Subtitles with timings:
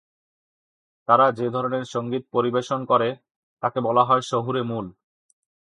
[1.07, 3.09] তারা যে ধরনের সঙ্গীত পরিবেশন করে
[3.63, 4.85] তাকে বলা হয় শহুরে মূল।